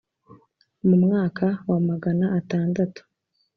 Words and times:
Mu 0.87 0.95
mwaka 1.03 1.45
wa 1.69 1.79
magana 1.89 2.25
atandatu 2.39 3.01